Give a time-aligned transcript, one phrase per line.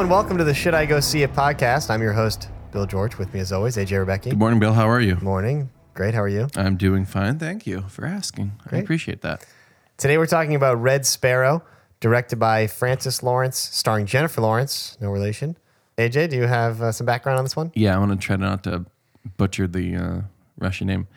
[0.00, 1.90] and welcome to the Should I Go See It podcast.
[1.90, 3.18] I'm your host, Bill George.
[3.18, 4.30] With me, as always, AJ Rebecki.
[4.30, 4.72] Good morning, Bill.
[4.72, 5.16] How are you?
[5.16, 5.68] Morning.
[5.92, 6.14] Great.
[6.14, 6.48] How are you?
[6.56, 7.38] I'm doing fine.
[7.38, 8.52] Thank you for asking.
[8.72, 9.44] I appreciate that.
[9.98, 11.62] Today, we're talking about Red Sparrow,
[12.00, 14.96] directed by Francis Lawrence, starring Jennifer Lawrence.
[15.02, 15.58] No relation.
[15.98, 17.70] AJ, do you have uh, some background on this one?
[17.74, 18.86] Yeah, I want to try not to
[19.36, 20.20] butcher the uh,
[20.58, 21.08] Russian name.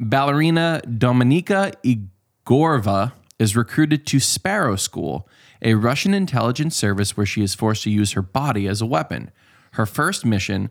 [0.00, 5.28] Ballerina Dominika Egorova is recruited to Sparrow School,
[5.60, 9.32] a Russian intelligence service where she is forced to use her body as a weapon.
[9.72, 10.70] Her first mission,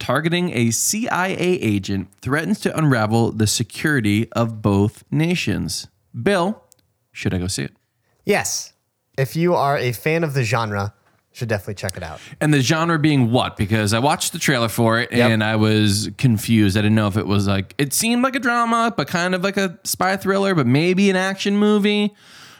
[0.00, 5.86] targeting a CIA agent, threatens to unravel the security of both nations.
[6.20, 6.64] Bill,
[7.12, 7.76] should I go see it?
[8.24, 8.72] Yes.
[9.16, 10.94] If you are a fan of the genre,
[11.38, 12.20] should definitely check it out.
[12.40, 13.56] And the genre being what?
[13.56, 16.76] Because I watched the trailer for it and I was confused.
[16.76, 19.44] I didn't know if it was like, it seemed like a drama, but kind of
[19.44, 22.14] like a spy thriller, but maybe an action movie.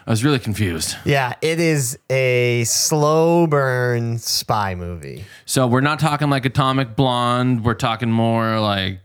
[0.07, 0.97] I was really confused.
[1.05, 5.27] Yeah, it is a slow burn spy movie.
[5.45, 7.65] So we're not talking like Atomic Blonde.
[7.65, 9.01] We're talking more like,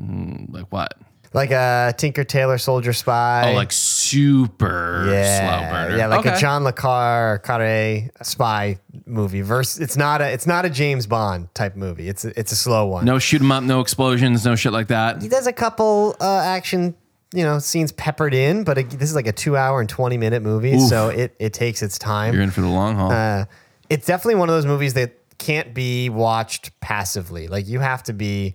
[0.00, 0.94] mm, like what?
[1.34, 3.50] Like a Tinker Tailor Soldier Spy.
[3.50, 3.70] Oh, like
[4.10, 5.96] super yeah, slow burner.
[5.96, 9.42] Yeah, like a John Le Carre, Carre spy movie.
[9.42, 12.08] Verse, it's not a it's not a James Bond type movie.
[12.08, 13.04] It's a, it's a slow one.
[13.04, 15.22] No shoot 'em up, no explosions, no shit like that.
[15.22, 16.94] He does a couple uh, action,
[17.32, 20.18] you know, scenes peppered in, but it, this is like a two hour and twenty
[20.18, 22.34] minute movie, so it it takes its time.
[22.34, 23.12] You're in for the long haul.
[23.12, 23.44] Uh,
[23.90, 27.48] it's definitely one of those movies that can't be watched passively.
[27.48, 28.54] Like you have to be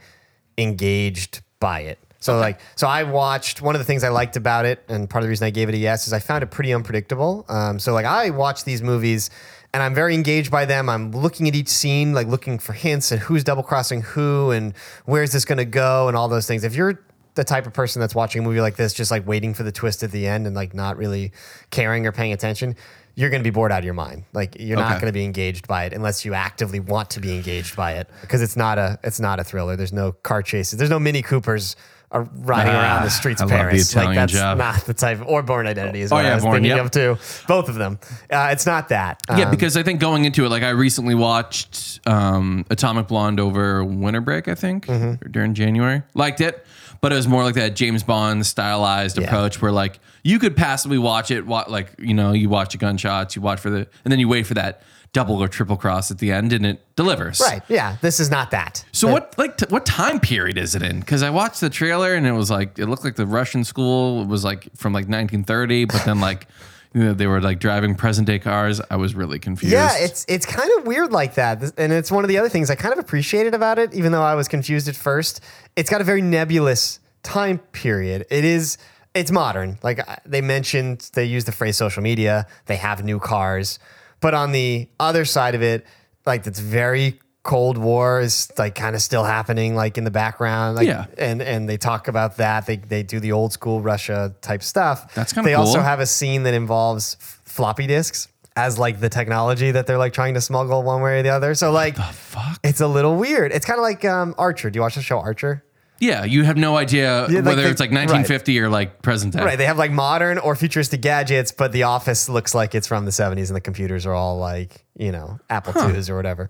[0.57, 1.99] engaged by it.
[2.23, 5.23] So like, so I watched one of the things I liked about it, and part
[5.23, 7.43] of the reason I gave it a yes is I found it pretty unpredictable.
[7.49, 9.29] Um, so like, I watch these movies,
[9.73, 10.87] and I'm very engaged by them.
[10.87, 14.73] I'm looking at each scene, like looking for hints and who's double crossing who, and
[15.03, 16.63] where's this going to go, and all those things.
[16.63, 17.03] If you're
[17.35, 19.71] the type of person that's watching a movie like this, just like waiting for the
[19.73, 21.33] twist at the end and like not really
[21.71, 22.77] caring or paying attention,
[23.15, 24.25] you're going to be bored out of your mind.
[24.33, 27.35] Like you're not going to be engaged by it unless you actively want to be
[27.35, 29.75] engaged by it because it's not a it's not a thriller.
[29.75, 30.77] There's no car chases.
[30.79, 31.75] There's no Mini Coopers
[32.11, 33.95] are riding Ah, around the streets of I the Paris.
[33.95, 34.57] like that's job.
[34.59, 35.19] not the type.
[35.25, 36.85] Or Bourne Identity is Oh, what yeah, I was Bourne, thinking yep.
[36.85, 37.17] of too.
[37.47, 37.97] Both of them.
[38.31, 39.19] Uh, it's not that.
[39.29, 43.39] Yeah, Um, because I think going into it, like I recently watched um, Atomic Blonde
[43.39, 45.31] over winter break, I think, Mm-hmm.
[45.31, 46.03] during January.
[46.13, 46.63] Liked it,
[47.03, 49.25] but it was more like that James Bond stylized Yeah.
[49.25, 52.77] approach where like you could passively watch it, wa- like you know, you watch the
[52.77, 54.81] gunshots, you watch for the, and then you wait for that
[55.11, 57.39] double or triple cross at the end, and it delivers.
[57.41, 57.61] right.
[57.67, 57.97] Yeah.
[58.01, 58.85] This is not that.
[58.93, 61.01] So what like t- what time period is it in?
[61.01, 64.25] Because I watched the trailer and it was like it looked like the Russian school
[64.25, 66.47] was like from like 1930, but then like
[66.93, 68.79] they were like driving present day cars.
[68.91, 69.73] I was really confused.
[69.73, 72.69] Yeah, it's it's kind of weird like that, and it's one of the other things
[72.69, 75.41] I kind of appreciated about it, even though I was confused at first.
[75.75, 78.25] It's got a very nebulous time period.
[78.29, 78.77] It is
[79.15, 79.79] it's modern.
[79.81, 82.47] Like they mentioned, they use the phrase social media.
[82.67, 83.79] They have new cars,
[84.21, 85.85] but on the other side of it,
[86.25, 90.77] like it's very Cold War is like kind of still happening, like in the background.
[90.77, 91.05] Like, Yeah.
[91.17, 92.65] and and they talk about that.
[92.65, 95.13] They they do the old school Russia type stuff.
[95.13, 99.09] That's kinda They also have a scene that involves f- floppy disks as like the
[99.09, 101.53] technology that they're like trying to smuggle one way or the other.
[101.55, 102.59] So like fuck?
[102.63, 103.51] it's a little weird.
[103.51, 104.69] It's kind of like um, Archer.
[104.69, 105.63] Do you watch the show Archer?
[106.03, 109.33] Yeah, you have no idea Yeah, like whether they- it's like 1950 or like present
[109.33, 109.43] day.
[109.43, 109.57] Right.
[109.57, 113.11] They have like modern or futuristic gadgets, but the office looks like it's from the
[113.11, 116.49] 70s and the computers are all like, you know, Apple IIs or whatever.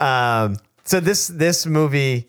[0.00, 2.28] Um, so this this movie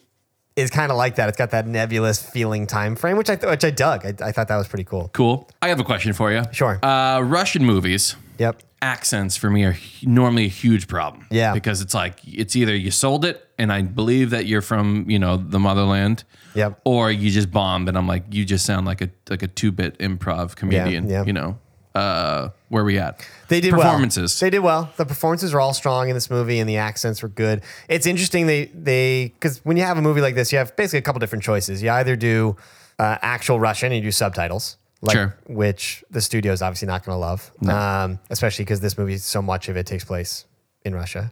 [0.55, 1.29] is kind of like that.
[1.29, 4.05] It's got that nebulous feeling time frame, which I th- which I dug.
[4.05, 5.09] I, I thought that was pretty cool.
[5.13, 5.49] Cool.
[5.61, 6.43] I have a question for you.
[6.51, 6.79] Sure.
[6.83, 8.15] Uh, Russian movies.
[8.43, 8.61] Yep.
[8.81, 11.25] Accents for me are normally a huge problem.
[11.31, 11.53] Yeah.
[11.53, 15.19] Because it's like it's either you sold it and I believe that you're from, you
[15.19, 16.25] know, the motherland.
[16.55, 16.81] Yep.
[16.83, 19.71] Or you just bombed and I'm like, you just sound like a like a two
[19.71, 21.09] bit improv comedian.
[21.09, 21.23] yeah.
[21.25, 21.57] You know.
[21.95, 23.25] Uh where we at?
[23.49, 24.33] They did performances.
[24.33, 24.45] Well.
[24.45, 24.91] They did well.
[24.97, 27.61] The performances were all strong in this movie, and the accents were good.
[27.87, 30.99] It's interesting they they because when you have a movie like this, you have basically
[30.99, 31.83] a couple different choices.
[31.83, 32.57] You either do
[32.99, 35.35] uh, actual Russian and you do subtitles, like Sure.
[35.47, 39.41] which the studio is obviously not going to love, um, especially because this movie so
[39.41, 40.45] much of it takes place
[40.85, 41.31] in Russia.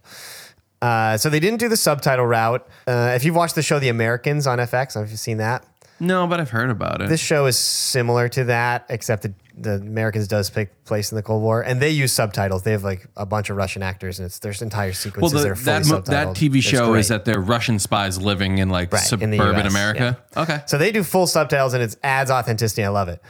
[0.81, 2.67] Uh, so they didn't do the subtitle route.
[2.87, 5.19] Uh, if you've watched the show The Americans on FX, I don't know if you've
[5.19, 5.63] seen that.
[5.99, 7.07] no, but I've heard about it.
[7.09, 11.21] This show is similar to that, except the, the Americans does take place in the
[11.21, 12.63] Cold War, and they use subtitles.
[12.63, 15.49] They have like a bunch of Russian actors, and it's there's entire well, sequences the,
[15.49, 16.05] that that, mo- subtitled.
[16.05, 20.19] that TV show is that they're Russian spies living in like Right, suburban US, America.
[20.35, 20.61] Okay.
[20.65, 22.83] So they do full subtitles, and it adds authenticity.
[22.83, 23.21] I love it.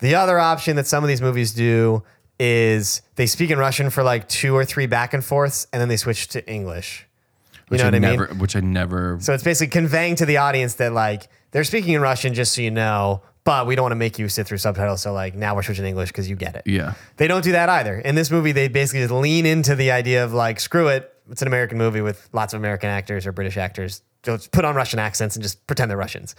[0.00, 2.02] The other option that some of these movies do
[2.38, 5.88] is they speak in Russian for like two or three back and forths, and then
[5.88, 7.06] they switch to English.
[7.54, 8.10] You Which know what I mean?
[8.10, 9.18] never, Which I never.
[9.20, 12.60] So it's basically conveying to the audience that like they're speaking in Russian just so
[12.60, 15.00] you know, but we don't want to make you sit through subtitles.
[15.02, 16.62] So like now we're switching to English because you get it.
[16.66, 16.94] yeah.
[17.16, 17.98] They don't do that either.
[17.98, 21.42] In this movie, they basically just lean into the idea of like, screw it, it's
[21.42, 24.02] an American movie with lots of American actors or British actors.
[24.34, 26.34] Just put on Russian accents and just pretend they're Russians.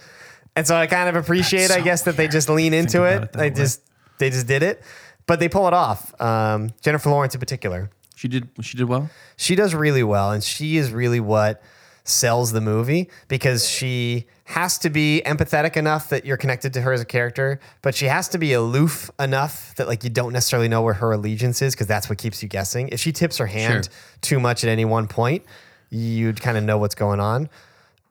[0.56, 3.04] And so I kind of appreciate, That's I so guess, that they just lean into
[3.04, 3.22] it.
[3.24, 3.50] it they way.
[3.50, 3.82] just
[4.18, 4.82] they just did it,
[5.26, 6.20] but they pull it off.
[6.20, 8.48] Um, Jennifer Lawrence in particular, She did.
[8.62, 9.08] She did well.
[9.36, 11.62] she does really well, and she is really what
[12.04, 16.90] sells the movie because she has to be empathetic enough that you're connected to her
[16.94, 20.68] as a character, but she has to be aloof enough that like you don't necessarily
[20.68, 22.88] know where her allegiance is because that's what keeps you guessing.
[22.88, 23.92] If she tips her hand Sure.
[24.22, 25.44] too much at any one point,
[25.90, 27.50] you'd kind of know what's going on.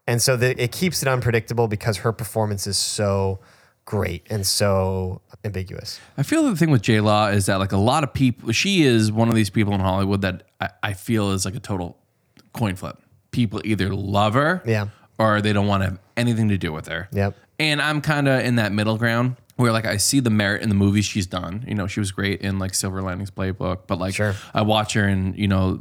[0.07, 3.39] And so the, it keeps it unpredictable because her performance is so
[3.85, 5.99] great and so ambiguous.
[6.17, 8.83] I feel the thing with J Law is that like a lot of people, she
[8.83, 11.97] is one of these people in Hollywood that I, I feel is like a total
[12.53, 12.97] coin flip.
[13.31, 14.87] People either love her, Yeah.
[15.19, 17.07] or they don't want to have anything to do with her.
[17.11, 17.35] Yep.
[17.59, 20.69] And I'm kind of in that middle ground where like I see the merit in
[20.69, 21.65] the movies she's done.
[21.67, 24.33] You know, she was great in like Silver Linings Playbook, but like Sure.
[24.53, 25.79] I watch her in you know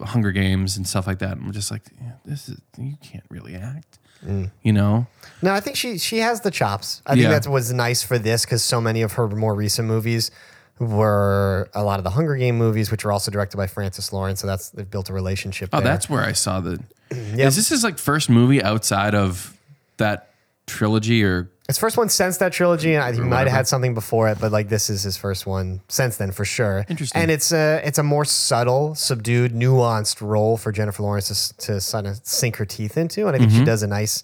[0.00, 1.36] Hunger Games and stuff like that.
[1.36, 3.98] And I'm just like, yeah, this is you can't really act.
[4.26, 4.50] Mm.
[4.62, 5.06] You know,
[5.42, 7.02] No, I think she she has the chops.
[7.06, 10.32] I think that was nice for this because so many of her more recent movies
[10.80, 14.40] were a lot of the Hunger Game movies, which were also directed by Francis Lawrence.
[14.40, 15.70] So that's they've built a relationship.
[15.72, 15.88] Oh, there.
[15.88, 16.82] that's where I saw the.
[17.10, 17.48] Yep.
[17.48, 19.56] Is this his like first movie outside of
[19.96, 20.30] that
[20.66, 21.50] trilogy or?
[21.68, 24.50] His first one since that trilogy, and he might have had something before it, but
[24.50, 26.86] like this is his first one since then for sure.
[26.88, 27.20] Interesting.
[27.20, 31.82] And it's a it's a more subtle, subdued, nuanced role for Jennifer Lawrence to, s-
[31.82, 33.66] to kind of sink her teeth into, and I think she mm-hmm.
[33.66, 34.22] does a nice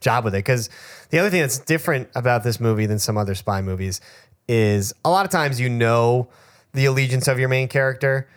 [0.00, 0.38] job with it.
[0.38, 0.70] Because
[1.10, 4.00] the other thing that's different about this movie than some other spy movies
[4.48, 6.28] is a lot of times you know
[6.76, 8.28] the allegiance of your main character,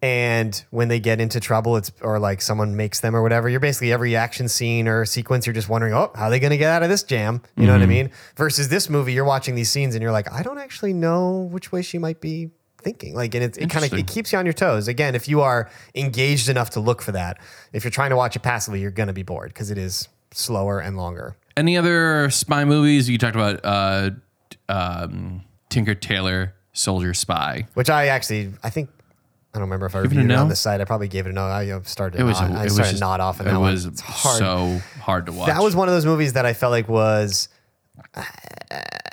[0.00, 3.48] and when they get into trouble, it's or like someone makes them or whatever.
[3.48, 6.50] You're basically every action scene or sequence, you're just wondering, oh, how are they going
[6.52, 7.42] to get out of this jam?
[7.56, 8.10] You know what I mean?
[8.36, 11.72] Versus this movie, you're watching these scenes and you're like, I don't actually know which
[11.72, 13.14] way she might be thinking.
[13.14, 14.88] Like, and it, it kind of it keeps you on your toes.
[14.88, 17.38] Again, if you are engaged enough to look for that,
[17.72, 20.08] if you're trying to watch it passively, you're going to be bored because it is
[20.32, 21.36] slower and longer.
[21.56, 23.08] Any other spy movies?
[23.08, 24.10] You talked about uh,
[24.68, 27.66] um, Tinker Tailor Soldier Spy.
[27.74, 28.90] Which I actually, I think.
[29.52, 30.42] I don't remember if I Give it a reviewed it no?
[30.42, 30.80] on the site.
[30.80, 31.42] I probably gave it a no.
[31.42, 32.20] I you know, started.
[32.20, 32.40] It was.
[32.40, 33.92] nod, a, I it started was just, nod off, and it that was one.
[33.92, 34.38] It's hard.
[34.38, 35.48] so hard to watch.
[35.48, 37.48] That was one of those movies that I felt like was
[38.14, 38.22] uh,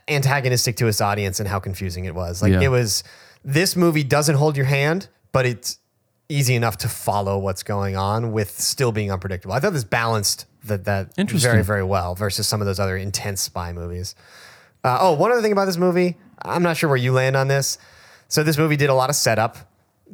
[0.07, 2.41] antagonistic to its audience and how confusing it was.
[2.41, 2.61] Like Yeah.
[2.61, 3.03] it was
[3.43, 5.79] this movie doesn't hold your hand, but it's
[6.29, 9.53] easy enough to follow what's going on with still being unpredictable.
[9.55, 11.49] I thought this balanced that that Interesting.
[11.51, 14.13] very very well versus some of those other intense spy movies.
[14.87, 17.49] Uh, oh, one other thing about this movie, I'm not sure where you land on
[17.49, 17.77] this.
[18.29, 19.57] So this movie did a lot of setup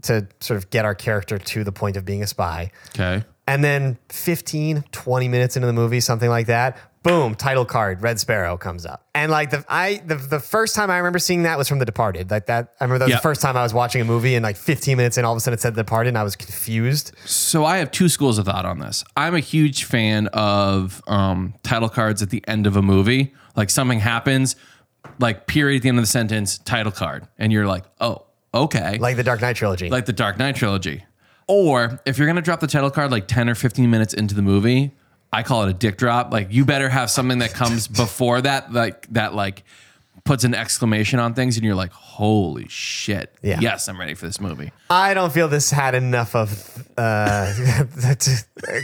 [0.03, 2.71] to sort of get our character to the point of being a spy.
[2.89, 3.23] okay.
[3.45, 8.19] And then 15, 20 minutes into the movie, something like that, boom, title card, Red
[8.19, 9.05] Sparrow comes up.
[9.13, 11.85] And like the I the, the first time I remember seeing that was from The
[11.85, 12.31] Departed.
[12.31, 14.43] Like that, I remember that was the first time I was watching a movie and
[14.43, 16.35] like 15 minutes in, all of a sudden it said The Departed and I was
[16.35, 17.11] confused.
[17.25, 19.03] So I have two schools of thought on this.
[19.15, 23.33] I'm a huge fan of um, title cards at the end of a movie.
[23.55, 24.55] Like something happens,
[25.19, 28.97] like period at the end of the sentence, title card, and you're like, oh, okay.
[28.97, 29.89] Like the Dark Knight trilogy.
[29.89, 31.05] like the Dark Knight trilogy.
[31.47, 34.41] Or if you're gonna drop the title card like 10 or 15 minutes into the
[34.41, 34.93] movie,
[35.33, 36.31] I call it a dick drop.
[36.31, 39.63] Like you better have something that comes before that, like that like
[40.25, 43.35] puts an exclamation on things and you're like, holy shit.
[43.41, 43.59] Yeah.
[43.59, 44.71] Yes, I'm ready for this movie.
[44.89, 47.51] I don't feel this had enough of uh,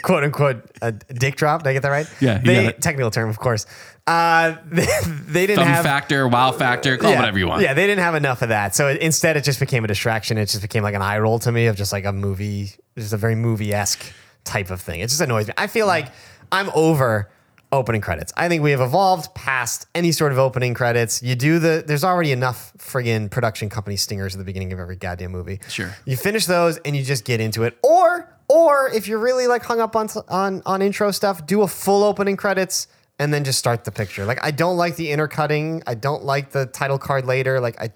[0.03, 1.63] quote unquote a dick drop.
[1.63, 2.07] Did I get that right?
[2.19, 3.65] Yeah, They, technical term, of course.
[4.05, 4.87] Uh, they,
[5.27, 7.61] they didn't Thumb have factor, wow factor, call yeah, whatever you want.
[7.61, 8.75] Yeah, they didn't have enough of that.
[8.75, 10.37] So it, instead, it just became a distraction.
[10.37, 13.13] It just became like an eye roll to me of just like a movie, just
[13.13, 14.03] a very movie esque
[14.43, 14.99] type of thing.
[14.99, 15.53] It just annoys me.
[15.57, 16.07] I feel like
[16.51, 17.29] I'm over
[17.71, 18.33] opening credits.
[18.35, 21.21] I think we have evolved past any sort of opening credits.
[21.21, 24.95] You do the, there's already enough friggin' production company stingers at the beginning of every
[24.95, 25.59] goddamn movie.
[25.69, 25.95] Sure.
[26.05, 27.77] You finish those and you just get into it.
[27.83, 31.67] Or, or if you're really like hung up on, on, on intro stuff, do a
[31.67, 32.87] full opening credits
[33.19, 34.25] and then just start the picture.
[34.25, 35.83] Like I don't like the intercutting.
[35.85, 37.59] I don't like the title card later.
[37.59, 37.91] Like I,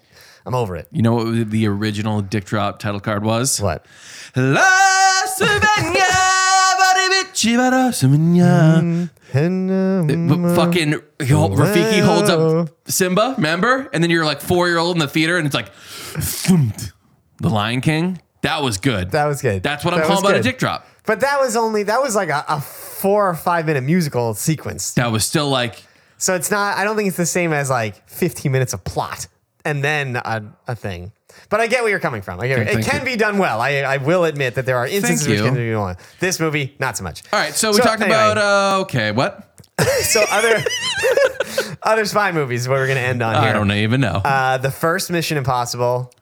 [0.46, 0.86] I'm over it.
[0.92, 3.60] You know what the original dick drop title card was?
[3.60, 3.86] What?
[4.36, 4.60] La
[5.36, 6.23] Slovenia,
[7.34, 7.92] Baribici, Bara
[10.54, 13.88] fucking Rafiki holds up Simba, remember?
[13.92, 16.92] And then you're like four year old in the theater, and it's like thumped.
[17.38, 18.20] the Lion King.
[18.42, 19.10] That was good.
[19.12, 19.62] That was good.
[19.62, 20.86] That's what I'm That calling about a dick drop.
[21.06, 24.92] But that was only that was like a, a four or five minute musical sequence.
[24.94, 25.82] That was still like
[26.18, 26.76] So it's not.
[26.78, 29.26] I don't think it's the same as like 15 minutes of plot
[29.64, 31.12] and then a, a thing.
[31.48, 32.40] But I get where you're coming from.
[32.40, 32.68] I get it.
[32.68, 33.12] It Thank can you.
[33.12, 33.60] be done well.
[33.60, 35.44] I, I will admit that there are instances which you.
[35.44, 35.96] can be done well.
[36.20, 37.22] This movie, not so much.
[37.32, 37.54] all right.
[37.54, 39.50] So we talked anyway, about uh, okay, what?
[40.02, 40.62] so other
[41.82, 42.62] other spy movies.
[42.62, 43.50] is What we're gonna end on here.
[43.50, 44.20] I don't even know.
[44.24, 46.12] Uh, the first Mission Impossible,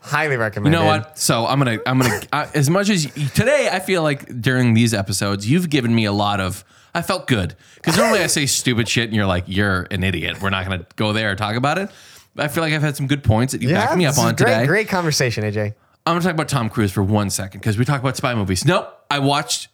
[0.00, 0.72] Highly recommend.
[0.72, 1.18] You know what?
[1.18, 2.20] So I'm gonna I'm gonna
[2.54, 6.40] as much as today I feel like during these episodes you've given me a lot
[6.40, 6.64] of.
[6.94, 10.40] I felt good because normally I say stupid shit and you're like you're an idiot.
[10.40, 11.90] We're not gonna go there or talk about it.
[12.40, 14.24] I feel like I've had some good points that you backed me up this is
[14.24, 14.66] on great, today.
[14.66, 15.74] Great conversation, AJ.
[16.06, 18.64] I'm gonna talk about Tom Cruise for one second because we talk about spy movies.
[18.64, 19.68] Nope, I watched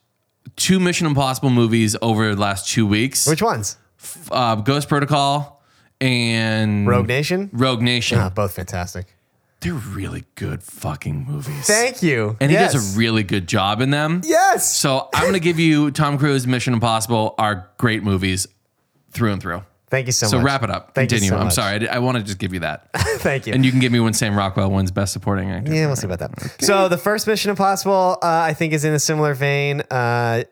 [0.56, 3.26] two Mission Impossible movies over the last two weeks.
[3.26, 3.76] Which ones?
[4.30, 5.62] uh, Ghost Protocol
[6.00, 7.50] and Rogue Nation.
[7.52, 8.18] Rogue Nation.
[8.18, 9.14] Ah, both fantastic.
[9.61, 11.66] They're really good fucking movies.
[11.66, 12.37] Thank you.
[12.38, 14.21] and he does a really good job in them.
[14.25, 14.71] yes.
[14.75, 18.47] So I'm gonna give you Tom Cruise, Mission Impossible are great movies
[19.12, 19.62] through and through.
[19.95, 20.43] Thank you so, So much.
[20.43, 20.93] So wrap it up.
[20.93, 21.31] Thank you Continue.
[21.31, 21.55] so I'm much.
[21.55, 21.89] sorry.
[21.89, 23.53] I, I want to just give you that, Thank you.
[23.55, 25.73] and you can give me when Sam Rockwell wins Best Supporting Actor.
[25.73, 26.57] Yeah, we'll see about that.
[26.65, 29.83] So the first Mission Impossible, uh, I think, is in a similar vein.
[29.83, 30.43] Uh,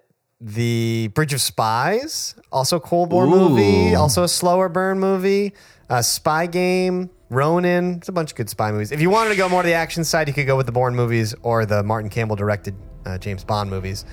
[0.40, 5.54] the Bridge of Spies, also a Cold War movie, also a slower burn movie.
[5.90, 7.94] Uh, Spy Game, Ronin.
[7.96, 8.92] It's a bunch of good spy movies.
[8.92, 10.72] If you wanted to go more to the action side, you could go with the
[10.72, 14.04] Bourne movies or the Martin Campbell directed uh, James Bond movies.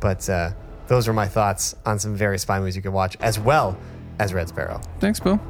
[0.00, 0.50] But uh,
[0.88, 3.78] those were my thoughts on some various spy movies you could watch, as well
[4.18, 4.80] as Red Sparrow.
[5.00, 5.40] Thanks, Bill.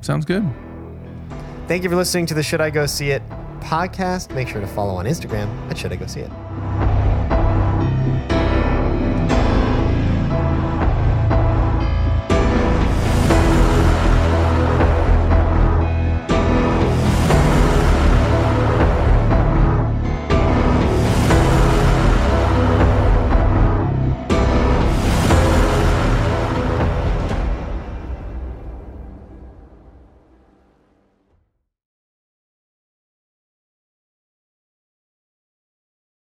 [0.00, 0.48] Sounds good.
[1.68, 3.22] Thank you for listening to the Should I Go See It
[3.60, 4.34] podcast.
[4.34, 6.30] Make sure to follow on Instagram at Should I Go See It.